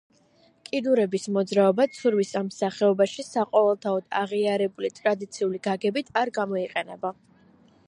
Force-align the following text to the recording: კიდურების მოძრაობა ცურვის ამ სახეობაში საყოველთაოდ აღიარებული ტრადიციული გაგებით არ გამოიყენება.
კიდურების 0.69 1.27
მოძრაობა 1.35 1.85
ცურვის 1.97 2.31
ამ 2.41 2.49
სახეობაში 2.55 3.27
საყოველთაოდ 3.29 4.09
აღიარებული 4.23 4.93
ტრადიციული 5.03 5.63
გაგებით 5.71 6.13
არ 6.23 6.35
გამოიყენება. 6.41 7.17